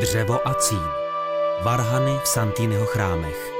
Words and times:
Dřevo 0.00 0.48
a 0.48 0.54
cín. 0.54 0.82
Varhany 1.64 2.18
v 2.22 2.28
Santýnyho 2.28 2.86
chrámech. 2.86 3.52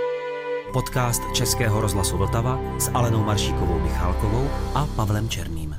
Podcast 0.72 1.22
Českého 1.34 1.80
rozhlasu 1.80 2.18
Vltava 2.18 2.60
s 2.78 2.90
Alenou 2.94 3.24
Maršíkovou 3.24 3.78
Michálkovou 3.80 4.50
a 4.74 4.86
Pavlem 4.96 5.28
Černým. 5.28 5.76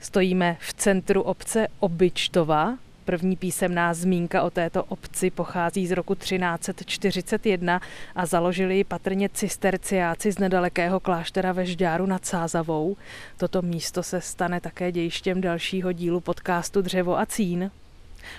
Stojíme 0.00 0.56
v 0.60 0.74
centru 0.74 1.22
obce 1.22 1.68
Obyčtova. 1.80 2.78
První 3.04 3.36
písemná 3.36 3.94
zmínka 3.94 4.42
o 4.42 4.50
této 4.50 4.84
obci 4.84 5.30
pochází 5.30 5.86
z 5.86 5.92
roku 5.92 6.14
1341 6.14 7.80
a 8.14 8.26
založili 8.26 8.76
ji 8.76 8.84
patrně 8.84 9.28
cisterciáci 9.28 10.32
z 10.32 10.38
nedalekého 10.38 11.00
kláštera 11.00 11.52
ve 11.52 11.66
Žďáru 11.66 12.06
nad 12.06 12.26
Sázavou. 12.26 12.96
Toto 13.36 13.62
místo 13.62 14.02
se 14.02 14.20
stane 14.20 14.60
také 14.60 14.92
dějištěm 14.92 15.40
dalšího 15.40 15.92
dílu 15.92 16.20
podcastu 16.20 16.82
Dřevo 16.82 17.18
a 17.18 17.26
cín. 17.26 17.70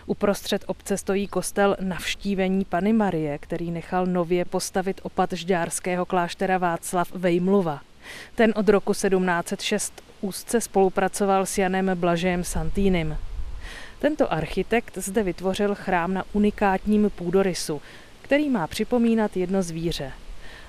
Uprostřed 0.05 0.63
obce 0.67 0.97
stojí 0.97 1.27
kostel 1.27 1.75
Navštívení 1.79 2.65
Pany 2.65 2.93
Marie, 2.93 3.37
který 3.37 3.71
nechal 3.71 4.05
nově 4.05 4.45
postavit 4.45 5.01
opat 5.03 5.33
žďárského 5.33 6.05
kláštera 6.05 6.57
Václav 6.57 7.11
Vejmluva. 7.11 7.81
Ten 8.35 8.53
od 8.55 8.69
roku 8.69 8.93
1706 8.93 10.01
úzce 10.21 10.61
spolupracoval 10.61 11.45
s 11.45 11.57
Janem 11.57 11.91
Blažejem 11.95 12.43
Santýnem. 12.43 13.17
Tento 13.99 14.33
architekt 14.33 14.97
zde 14.97 15.23
vytvořil 15.23 15.75
chrám 15.75 16.13
na 16.13 16.23
unikátním 16.33 17.09
půdorysu, 17.15 17.81
který 18.21 18.49
má 18.49 18.67
připomínat 18.67 19.37
jedno 19.37 19.63
zvíře. 19.63 20.11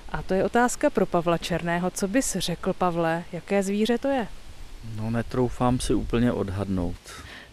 A 0.09 0.21
to 0.21 0.33
je 0.33 0.43
otázka 0.43 0.89
pro 0.89 1.05
Pavla 1.05 1.37
Černého. 1.37 1.91
Co 1.91 2.07
bys 2.07 2.35
řekl, 2.39 2.73
Pavle, 2.73 3.23
jaké 3.31 3.63
zvíře 3.63 3.97
to 3.97 4.07
je? 4.07 4.27
No 4.95 5.11
netroufám 5.11 5.79
si 5.79 5.93
úplně 5.93 6.31
odhadnout. 6.31 6.95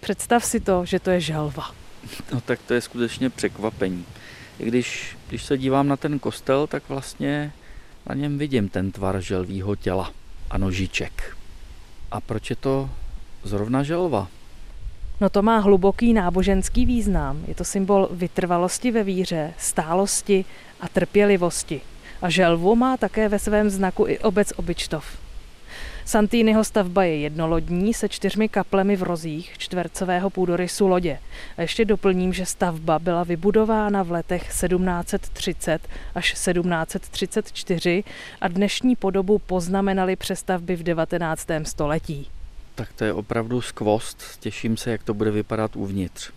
Představ 0.02 0.44
si 0.44 0.60
to, 0.60 0.84
že 0.84 1.00
to 1.00 1.10
je 1.10 1.20
želva. 1.20 1.70
No 2.32 2.40
tak 2.40 2.60
to 2.66 2.74
je 2.74 2.80
skutečně 2.80 3.30
překvapení. 3.30 4.04
I 4.58 4.66
když, 4.66 5.16
když 5.28 5.44
se 5.44 5.58
dívám 5.58 5.88
na 5.88 5.96
ten 5.96 6.18
kostel, 6.18 6.66
tak 6.66 6.82
vlastně 6.88 7.52
na 8.06 8.14
něm 8.14 8.38
vidím 8.38 8.68
ten 8.68 8.92
tvar 8.92 9.20
želvího 9.20 9.76
těla 9.76 10.12
a 10.50 10.58
nožiček. 10.58 11.36
A 12.10 12.20
proč 12.20 12.50
je 12.50 12.56
to 12.56 12.90
zrovna 13.42 13.82
želva? 13.82 14.28
No 15.20 15.30
to 15.30 15.42
má 15.42 15.58
hluboký 15.58 16.12
náboženský 16.12 16.86
význam. 16.86 17.44
Je 17.48 17.54
to 17.54 17.64
symbol 17.64 18.08
vytrvalosti 18.10 18.90
ve 18.90 19.04
víře, 19.04 19.54
stálosti 19.58 20.44
a 20.80 20.88
trpělivosti. 20.88 21.80
A 22.22 22.30
želvu 22.30 22.76
má 22.76 22.96
také 22.96 23.28
ve 23.28 23.38
svém 23.38 23.70
znaku 23.70 24.06
i 24.06 24.18
obec 24.18 24.52
Obyčtov. 24.56 25.04
Santýnyho 26.04 26.64
stavba 26.64 27.04
je 27.04 27.18
jednolodní 27.18 27.94
se 27.94 28.08
čtyřmi 28.08 28.48
kaplemi 28.48 28.96
v 28.96 29.02
rozích 29.02 29.58
čtvercového 29.58 30.30
půdorysu 30.30 30.88
lodě. 30.88 31.18
A 31.56 31.62
ještě 31.62 31.84
doplním, 31.84 32.32
že 32.32 32.46
stavba 32.46 32.98
byla 32.98 33.24
vybudována 33.24 34.02
v 34.02 34.10
letech 34.10 34.42
1730 34.42 35.88
až 36.14 36.32
1734 36.32 38.04
a 38.40 38.48
dnešní 38.48 38.96
podobu 38.96 39.38
poznamenaly 39.38 40.16
přestavby 40.16 40.76
v 40.76 40.82
19. 40.82 41.46
století. 41.62 42.28
Tak 42.74 42.92
to 42.92 43.04
je 43.04 43.12
opravdu 43.12 43.60
skvost, 43.60 44.22
těším 44.40 44.76
se, 44.76 44.90
jak 44.90 45.02
to 45.02 45.14
bude 45.14 45.30
vypadat 45.30 45.76
uvnitř. 45.76 46.30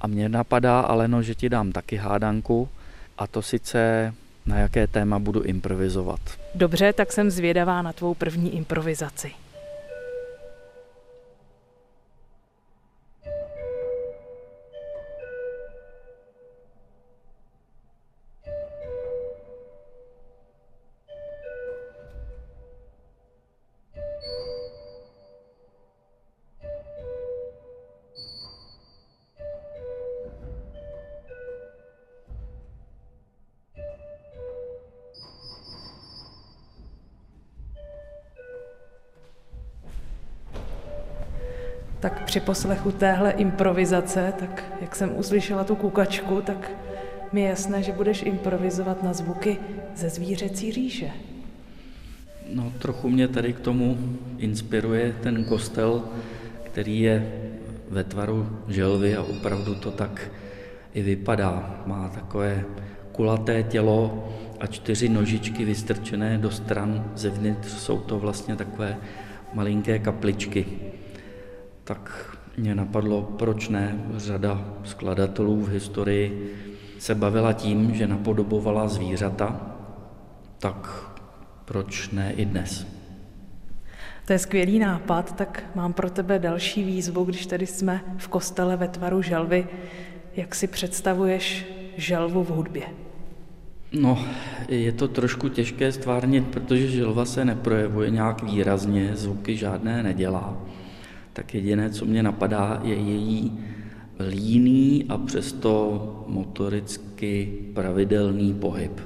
A 0.00 0.06
mě 0.06 0.28
napadá, 0.28 0.80
Aleno, 0.80 1.22
že 1.22 1.34
ti 1.34 1.48
dám 1.48 1.72
taky 1.72 1.96
hádanku, 1.96 2.68
a 3.18 3.26
to 3.26 3.42
sice 3.42 4.14
na 4.48 4.58
jaké 4.58 4.86
téma 4.86 5.18
budu 5.18 5.42
improvizovat. 5.42 6.20
Dobře, 6.54 6.92
tak 6.92 7.12
jsem 7.12 7.30
zvědavá 7.30 7.82
na 7.82 7.92
tvou 7.92 8.14
první 8.14 8.56
improvizaci. 8.56 9.30
Tak 42.00 42.24
při 42.24 42.40
poslechu 42.40 42.92
téhle 42.92 43.30
improvizace, 43.30 44.32
tak 44.38 44.64
jak 44.80 44.96
jsem 44.96 45.16
uslyšela 45.16 45.64
tu 45.64 45.74
kukačku, 45.74 46.42
tak 46.42 46.70
mi 47.32 47.40
je 47.40 47.48
jasné, 47.48 47.82
že 47.82 47.92
budeš 47.92 48.22
improvizovat 48.22 49.02
na 49.02 49.12
zvuky 49.12 49.56
ze 49.96 50.08
zvířecí 50.08 50.72
říše. 50.72 51.10
No, 52.54 52.72
trochu 52.78 53.08
mě 53.08 53.28
tady 53.28 53.52
k 53.52 53.60
tomu 53.60 53.98
inspiruje 54.38 55.14
ten 55.22 55.44
kostel, 55.44 56.04
který 56.62 57.00
je 57.00 57.32
ve 57.90 58.04
tvaru 58.04 58.48
želvy 58.68 59.16
a 59.16 59.22
opravdu 59.22 59.74
to 59.74 59.90
tak 59.90 60.30
i 60.94 61.02
vypadá. 61.02 61.82
Má 61.86 62.08
takové 62.08 62.64
kulaté 63.12 63.62
tělo 63.62 64.28
a 64.60 64.66
čtyři 64.66 65.08
nožičky 65.08 65.64
vystrčené 65.64 66.38
do 66.38 66.50
stran. 66.50 67.04
Zevnitř 67.14 67.68
jsou 67.68 67.98
to 67.98 68.18
vlastně 68.18 68.56
takové 68.56 68.96
malinké 69.54 69.98
kapličky 69.98 70.66
tak 71.88 72.36
mě 72.56 72.74
napadlo, 72.74 73.22
proč 73.22 73.68
ne. 73.68 74.04
Řada 74.16 74.64
skladatelů 74.84 75.60
v 75.60 75.68
historii 75.68 76.54
se 76.98 77.14
bavila 77.14 77.52
tím, 77.52 77.94
že 77.94 78.06
napodobovala 78.06 78.88
zvířata, 78.88 79.60
tak 80.58 81.10
proč 81.64 82.10
ne 82.10 82.32
i 82.32 82.44
dnes? 82.44 82.86
To 84.26 84.32
je 84.32 84.38
skvělý 84.38 84.78
nápad, 84.78 85.36
tak 85.36 85.64
mám 85.74 85.92
pro 85.92 86.10
tebe 86.10 86.38
další 86.38 86.84
výzvu, 86.84 87.24
když 87.24 87.46
tady 87.46 87.66
jsme 87.66 88.00
v 88.18 88.28
kostele 88.28 88.76
ve 88.76 88.88
tvaru 88.88 89.22
želvy. 89.22 89.66
Jak 90.36 90.54
si 90.54 90.66
představuješ 90.66 91.66
želvu 91.96 92.44
v 92.44 92.48
hudbě? 92.48 92.82
No, 93.92 94.24
je 94.68 94.92
to 94.92 95.08
trošku 95.08 95.48
těžké 95.48 95.92
stvárnit, 95.92 96.48
protože 96.48 96.88
želva 96.88 97.24
se 97.24 97.44
neprojevuje 97.44 98.10
nějak 98.10 98.42
výrazně, 98.42 99.16
zvuky 99.16 99.56
žádné 99.56 100.02
nedělá 100.02 100.56
tak 101.38 101.54
jediné, 101.54 101.90
co 101.90 102.04
mě 102.04 102.22
napadá, 102.22 102.80
je 102.84 102.94
její 102.94 103.58
líný 104.30 105.04
a 105.08 105.18
přesto 105.18 106.24
motoricky 106.28 107.58
pravidelný 107.74 108.54
pohyb. 108.54 109.00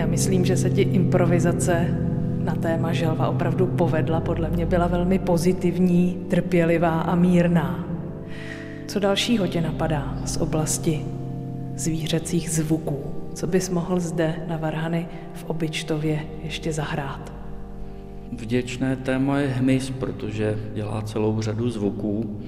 Já 0.00 0.06
myslím, 0.06 0.44
že 0.44 0.56
se 0.56 0.70
ti 0.70 0.82
improvizace 0.82 1.98
na 2.44 2.54
téma 2.54 2.92
želva 2.92 3.28
opravdu 3.28 3.66
povedla. 3.66 4.20
Podle 4.20 4.50
mě 4.50 4.66
byla 4.66 4.86
velmi 4.86 5.18
pozitivní, 5.18 6.26
trpělivá 6.30 7.00
a 7.00 7.14
mírná. 7.14 7.84
Co 8.86 9.00
dalšího 9.00 9.46
tě 9.46 9.60
napadá 9.60 10.18
z 10.24 10.36
oblasti 10.36 11.04
zvířecích 11.74 12.50
zvuků? 12.50 12.98
Co 13.34 13.46
bys 13.46 13.70
mohl 13.70 14.00
zde 14.00 14.34
na 14.48 14.56
Varhany 14.56 15.08
v 15.34 15.44
Obyčtově 15.44 16.20
ještě 16.42 16.72
zahrát? 16.72 17.32
Vděčné 18.32 18.96
téma 18.96 19.38
je 19.38 19.48
hmyz, 19.48 19.90
protože 19.90 20.58
dělá 20.74 21.02
celou 21.02 21.40
řadu 21.40 21.70
zvuků 21.70 22.40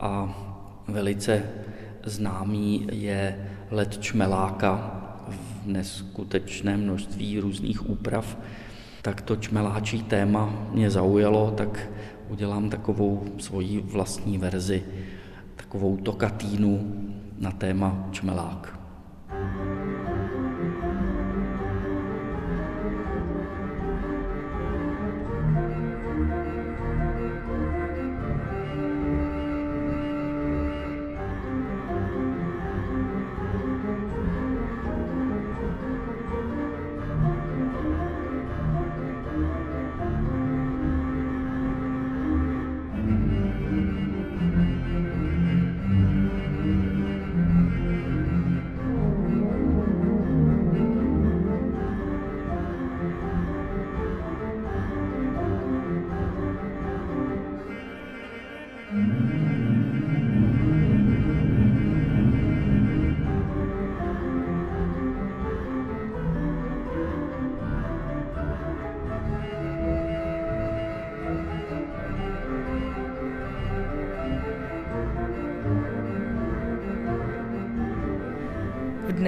a 0.00 0.38
velice 0.88 1.42
známý 2.04 2.86
je 2.92 3.36
let 3.70 3.98
čmeláka 3.98 5.04
neskutečné 5.68 6.76
množství 6.76 7.40
různých 7.40 7.90
úprav, 7.90 8.38
tak 9.02 9.20
to 9.20 9.36
čmeláčí 9.36 10.02
téma 10.02 10.68
mě 10.72 10.90
zaujalo, 10.90 11.50
tak 11.50 11.90
udělám 12.28 12.70
takovou 12.70 13.24
svoji 13.38 13.80
vlastní 13.80 14.38
verzi, 14.38 14.84
takovou 15.56 15.96
tokatínu 15.96 16.94
na 17.38 17.50
téma 17.52 18.08
čmelák. 18.12 18.77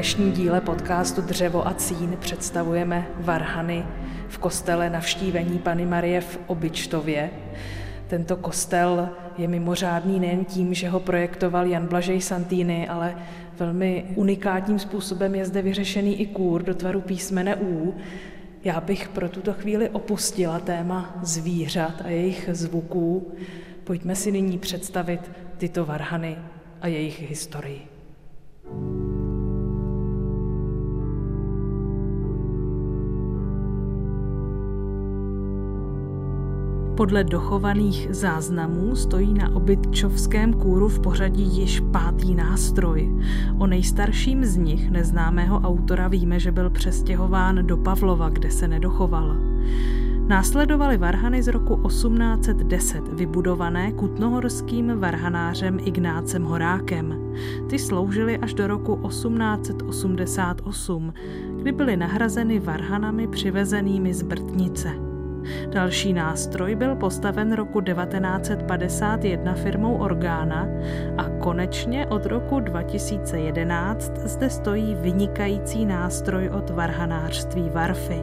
Dnešním 0.00 0.32
díle 0.32 0.61
podcastu 0.61 1.20
Dřevo 1.20 1.69
a 1.69 1.75
cín 1.75 2.17
představujeme 2.20 3.06
varhany 3.19 3.85
v 4.29 4.38
kostele 4.38 4.91
navštívení 4.91 5.58
Pany 5.58 5.87
Marie 5.87 6.20
v 6.20 6.38
Obyčtově. 6.47 7.31
Tento 8.06 8.37
kostel 8.37 9.08
je 9.38 9.49
mimořádný 9.49 10.20
nejen 10.20 10.44
tím, 10.44 10.75
že 10.75 10.88
ho 10.88 11.00
projektoval 11.00 11.67
Jan 11.67 11.87
Blažej 11.87 12.20
Santýny, 12.20 12.88
ale 12.88 13.17
velmi 13.58 14.05
unikátním 14.14 14.79
způsobem 14.79 15.35
je 15.35 15.44
zde 15.44 15.62
vyřešený 15.62 16.20
i 16.20 16.26
kůr 16.26 16.62
do 16.62 16.75
tvaru 16.75 17.00
písmene 17.00 17.56
U. 17.56 17.94
Já 18.64 18.81
bych 18.81 19.08
pro 19.08 19.29
tuto 19.29 19.53
chvíli 19.53 19.88
opustila 19.88 20.61
téma 20.61 21.19
zvířat 21.23 22.03
a 22.05 22.08
jejich 22.08 22.49
zvuků. 22.53 23.32
Pojďme 23.85 24.14
si 24.14 24.32
nyní 24.32 24.58
představit 24.58 25.31
tyto 25.58 25.85
varhany 25.85 26.37
a 26.81 26.87
jejich 26.87 27.31
historii. 27.31 27.90
Podle 37.00 37.25
dochovaných 37.25 38.08
záznamů 38.11 38.97
stojí 38.97 39.35
na 39.35 39.55
obytčovském 39.55 40.52
kůru 40.52 40.88
v 40.88 41.00
pořadí 41.00 41.43
již 41.43 41.81
pátý 41.81 42.35
nástroj. 42.35 43.11
O 43.58 43.67
nejstarším 43.67 44.44
z 44.44 44.56
nich, 44.56 44.91
neznámého 44.91 45.61
autora, 45.61 46.08
víme, 46.08 46.41
že 46.41 46.52
byl 46.52 46.70
přestěhován 46.70 47.67
do 47.67 47.76
Pavlova, 47.76 48.29
kde 48.29 48.50
se 48.50 48.69
nedochoval. 48.69 49.37
Následovaly 50.26 50.97
varhany 50.97 51.43
z 51.43 51.49
roku 51.49 51.88
1810, 51.88 53.08
vybudované 53.08 53.93
kutnohorským 53.93 55.00
varhanářem 55.00 55.79
Ignácem 55.85 56.44
Horákem. 56.44 57.35
Ty 57.69 57.79
sloužily 57.79 58.38
až 58.38 58.55
do 58.55 58.67
roku 58.67 59.00
1888, 59.08 61.12
kdy 61.56 61.73
byly 61.73 61.96
nahrazeny 61.96 62.58
varhanami 62.58 63.29
přivezenými 63.29 64.14
z 64.14 64.23
Brtnice. 64.23 65.10
Další 65.69 66.13
nástroj 66.13 66.75
byl 66.75 66.97
postaven 66.97 67.53
roku 67.53 67.81
1951 67.81 69.55
firmou 69.55 69.95
Orgána 69.95 70.67
a 71.19 71.29
konečně 71.29 72.07
od 72.07 72.27
roku 72.27 72.61
2011 72.61 74.13
zde 74.17 74.51
stojí 74.51 74.95
vynikající 74.95 75.87
nástroj 75.87 76.49
od 76.49 76.71
varhanářství 76.71 77.71
Varfy. 77.75 78.23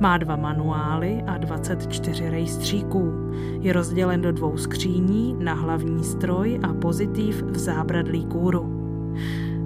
Má 0.00 0.18
dva 0.18 0.36
manuály 0.36 1.22
a 1.26 1.38
24 1.38 2.30
rejstříků. 2.30 3.30
Je 3.60 3.72
rozdělen 3.72 4.22
do 4.22 4.32
dvou 4.32 4.56
skříní 4.56 5.36
na 5.38 5.54
hlavní 5.54 6.04
stroj 6.04 6.60
a 6.62 6.74
pozitiv 6.74 7.42
v 7.42 7.58
zábradlí 7.58 8.26
kůru. 8.26 8.76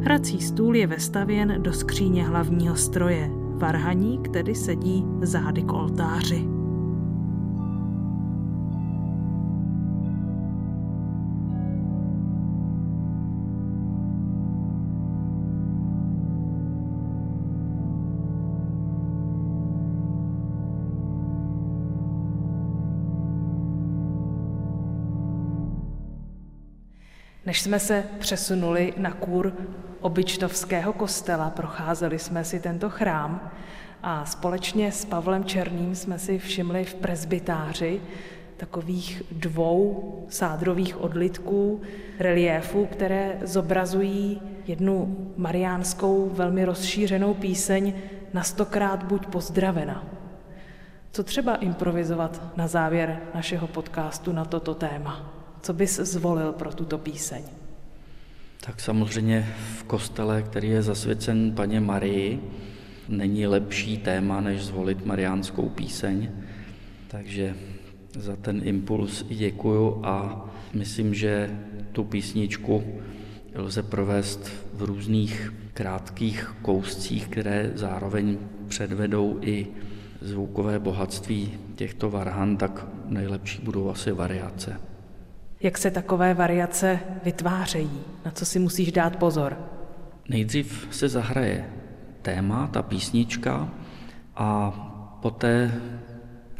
Hrací 0.02 0.40
stůl 0.40 0.76
je 0.76 0.86
vestavěn 0.86 1.54
do 1.58 1.72
skříně 1.72 2.24
hlavního 2.24 2.76
stroje. 2.76 3.30
Varhaník 3.54 4.28
tedy 4.28 4.54
sedí 4.54 5.06
zády 5.22 5.62
k 5.62 5.72
oltáři. 5.72 6.59
Než 27.46 27.60
jsme 27.60 27.78
se 27.78 28.04
přesunuli 28.18 28.94
na 28.96 29.10
kůr 29.10 29.52
obyčtovského 30.00 30.92
kostela, 30.92 31.50
procházeli 31.50 32.18
jsme 32.18 32.44
si 32.44 32.60
tento 32.60 32.90
chrám 32.90 33.50
a 34.02 34.24
společně 34.24 34.92
s 34.92 35.04
Pavlem 35.04 35.44
Černým 35.44 35.94
jsme 35.94 36.18
si 36.18 36.38
všimli 36.38 36.84
v 36.84 36.94
prezbytáři 36.94 38.00
takových 38.56 39.22
dvou 39.32 40.26
sádrových 40.28 41.00
odlitků 41.00 41.80
reliéfů, 42.18 42.86
které 42.86 43.38
zobrazují 43.42 44.42
jednu 44.66 45.16
mariánskou 45.36 46.30
velmi 46.32 46.64
rozšířenou 46.64 47.34
píseň 47.34 47.92
na 48.32 48.42
stokrát 48.42 49.02
buď 49.02 49.26
pozdravena. 49.26 50.04
Co 51.12 51.24
třeba 51.24 51.54
improvizovat 51.54 52.42
na 52.56 52.66
závěr 52.66 53.20
našeho 53.34 53.66
podcastu 53.66 54.32
na 54.32 54.44
toto 54.44 54.74
téma? 54.74 55.39
Co 55.62 55.72
bys 55.72 55.96
zvolil 55.96 56.52
pro 56.52 56.72
tuto 56.72 56.98
píseň? 56.98 57.42
Tak 58.60 58.80
samozřejmě 58.80 59.54
v 59.78 59.84
kostele, 59.84 60.42
který 60.42 60.68
je 60.68 60.82
zasvěcen 60.82 61.52
paně 61.52 61.80
Marii, 61.80 62.40
není 63.08 63.46
lepší 63.46 63.98
téma, 63.98 64.40
než 64.40 64.64
zvolit 64.64 65.06
mariánskou 65.06 65.68
píseň. 65.68 66.30
Takže 67.08 67.56
za 68.18 68.36
ten 68.36 68.60
impuls 68.64 69.24
děkuju 69.28 70.00
a 70.04 70.46
myslím, 70.74 71.14
že 71.14 71.58
tu 71.92 72.04
písničku 72.04 72.84
lze 73.54 73.82
provést 73.82 74.52
v 74.74 74.82
různých 74.82 75.52
krátkých 75.74 76.54
kouscích, 76.62 77.28
které 77.28 77.72
zároveň 77.74 78.38
předvedou 78.68 79.38
i 79.42 79.66
zvukové 80.20 80.78
bohatství 80.78 81.58
těchto 81.74 82.10
varhan, 82.10 82.56
tak 82.56 82.86
nejlepší 83.06 83.62
budou 83.62 83.90
asi 83.90 84.12
variace. 84.12 84.89
Jak 85.62 85.78
se 85.78 85.90
takové 85.90 86.34
variace 86.34 87.00
vytvářejí? 87.24 88.00
Na 88.24 88.30
co 88.30 88.46
si 88.46 88.58
musíš 88.58 88.92
dát 88.92 89.16
pozor? 89.16 89.56
Nejdřív 90.28 90.88
se 90.90 91.08
zahraje 91.08 91.70
téma, 92.22 92.66
ta 92.66 92.82
písnička, 92.82 93.68
a 94.36 94.70
poté 95.22 95.80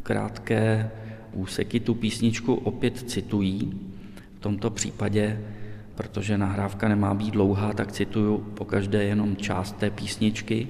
krátké 0.03 0.91
úseky 1.33 1.81
tu 1.81 1.95
písničku 1.95 2.55
opět 2.55 3.11
citují. 3.11 3.81
V 4.37 4.41
tomto 4.41 4.71
případě, 4.71 5.41
protože 5.95 6.39
nahrávka 6.39 6.89
nemá 6.89 7.15
být 7.15 7.31
dlouhá, 7.31 7.73
tak 7.73 7.93
cituju 7.93 8.39
po 8.39 8.65
každé 8.65 9.05
jenom 9.05 9.37
část 9.37 9.77
té 9.77 9.91
písničky. 9.91 10.69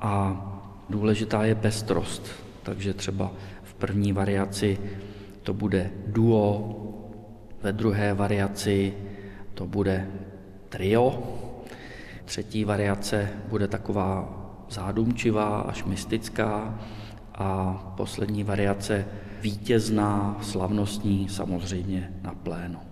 A 0.00 0.44
důležitá 0.90 1.44
je 1.44 1.54
pestrost, 1.54 2.30
takže 2.62 2.94
třeba 2.94 3.32
v 3.62 3.74
první 3.74 4.12
variaci 4.12 4.78
to 5.42 5.54
bude 5.54 5.90
duo, 6.06 6.74
ve 7.62 7.72
druhé 7.72 8.14
variaci 8.14 8.94
to 9.54 9.66
bude 9.66 10.06
trio. 10.68 11.22
Třetí 12.24 12.64
variace 12.64 13.28
bude 13.48 13.68
taková 13.68 14.34
zádumčivá 14.70 15.60
až 15.60 15.84
mystická 15.84 16.78
a 17.34 17.74
poslední 17.96 18.44
variace 18.44 19.06
vítězná, 19.40 20.38
slavnostní, 20.42 21.28
samozřejmě 21.28 22.12
na 22.22 22.34
plénu. 22.34 22.87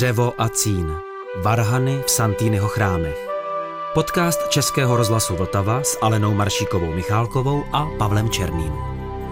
Dřevo 0.00 0.34
a 0.38 0.48
cín. 0.48 0.92
Varhany 1.42 2.02
v 2.06 2.10
Santýnyho 2.10 2.68
chrámech. 2.68 3.28
Podcast 3.94 4.48
Českého 4.48 4.96
rozhlasu 4.96 5.36
Vltava 5.36 5.82
s 5.82 5.98
Alenou 6.02 6.34
Maršíkovou 6.34 6.94
Michálkovou 6.94 7.64
a 7.72 7.86
Pavlem 7.98 8.30
Černým. 8.30 8.72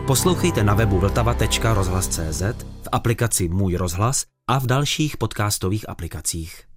Poslouchejte 0.06 0.64
na 0.64 0.74
webu 0.74 0.98
vltava.rozhlas.cz, 0.98 2.42
v 2.82 2.88
aplikaci 2.92 3.48
Můj 3.48 3.76
rozhlas 3.76 4.24
a 4.48 4.58
v 4.58 4.66
dalších 4.66 5.16
podcastových 5.16 5.88
aplikacích. 5.88 6.67